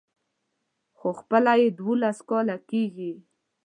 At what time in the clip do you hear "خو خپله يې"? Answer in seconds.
0.97-1.67